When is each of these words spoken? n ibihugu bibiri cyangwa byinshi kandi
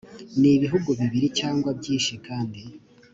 n 0.39 0.41
ibihugu 0.55 0.89
bibiri 0.99 1.27
cyangwa 1.39 1.69
byinshi 1.79 2.13
kandi 2.27 2.61